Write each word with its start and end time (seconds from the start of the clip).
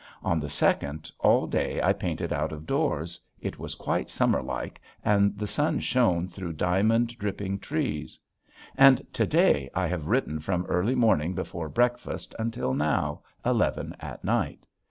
On 0.23 0.39
the 0.39 0.49
second 0.49 1.11
all 1.19 1.45
day 1.45 1.79
I 1.79 1.93
painted 1.93 2.33
out 2.33 2.51
of 2.51 2.65
doors, 2.65 3.19
it 3.39 3.59
was 3.59 3.75
quite 3.75 4.09
summer 4.09 4.41
like 4.41 4.81
and 5.05 5.37
the 5.37 5.45
sun 5.45 5.79
shone 5.79 6.27
through 6.27 6.53
diamond 6.53 7.15
dripping 7.19 7.59
trees. 7.59 8.19
And 8.75 9.05
to 9.13 9.27
day 9.27 9.69
I 9.75 9.85
have 9.85 10.07
written 10.07 10.39
from 10.39 10.65
early 10.65 10.95
morning 10.95 11.35
before 11.35 11.69
breakfast 11.69 12.33
until 12.39 12.73
now, 12.73 13.21
eleven 13.45 13.95
at 13.99 14.23
night. 14.23 14.65